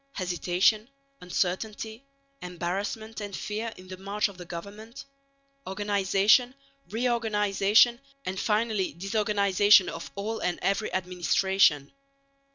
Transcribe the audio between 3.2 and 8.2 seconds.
and fear in the march of the government; organisation, re organisation